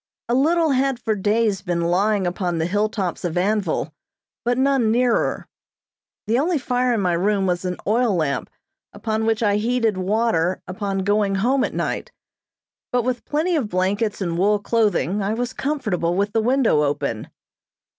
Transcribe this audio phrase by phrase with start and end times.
[0.27, 3.93] A little had for days been lying upon the hilltops of Anvil,
[4.43, 5.47] but none nearer.
[6.25, 8.49] The only fire in my room was an oil lamp
[8.93, 12.11] upon which I heated water upon going home at night;
[12.91, 17.29] but with plenty of blankets and wool clothing I was comfortable with the window open.